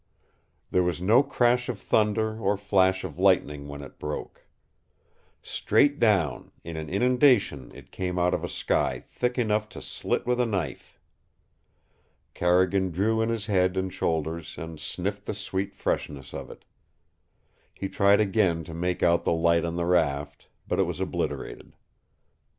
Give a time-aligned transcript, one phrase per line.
[0.71, 4.47] There was no crash of thunder or flash of lightning when it broke.
[5.43, 10.25] Straight down, in an inundation, it came out of a sky thick enough to slit
[10.25, 10.99] with a knife.
[12.33, 16.65] Carrigan drew in his head and shoulders and sniffed the sweet freshness of it.
[17.75, 21.75] He tried again to make out the light on the raft, but it was obliterated.